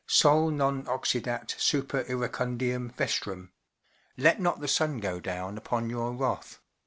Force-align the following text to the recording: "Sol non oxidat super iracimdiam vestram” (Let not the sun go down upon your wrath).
"Sol 0.07 0.49
non 0.49 0.85
oxidat 0.87 1.51
super 1.61 2.03
iracimdiam 2.05 2.89
vestram” 2.97 3.51
(Let 4.17 4.39
not 4.39 4.59
the 4.59 4.67
sun 4.67 4.97
go 4.97 5.19
down 5.19 5.59
upon 5.59 5.91
your 5.91 6.11
wrath). 6.13 6.57